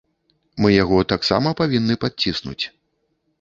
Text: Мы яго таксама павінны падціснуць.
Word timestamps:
Мы 0.63 0.71
яго 0.83 1.01
таксама 1.13 1.51
павінны 1.61 1.99
падціснуць. 2.07 2.59